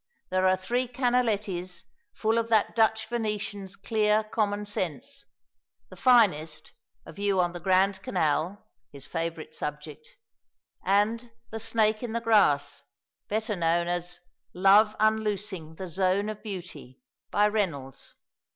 [0.31, 5.27] There are three Canalettis full of that Dutch Venetian's clear common sense;
[5.91, 6.71] the finest,
[7.05, 10.09] a view on the Grand Canal his favourite subject
[10.83, 12.81] and "The Snake in the Grass,"
[13.29, 14.19] better known as
[14.55, 16.99] "Love unloosing the Zone of Beauty,"
[17.29, 18.15] by Reynolds.